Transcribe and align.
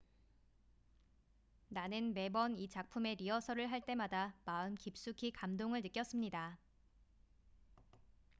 """나는 1.67 2.15
매번 2.15 2.57
이 2.57 2.67
작품의 2.67 3.17
리허설을 3.17 3.69
할 3.69 3.81
때마다 3.81 4.33
마음 4.45 4.73
깊숙이 4.73 5.31
감동을 5.31 5.83
느꼈습니다"". 5.83 6.57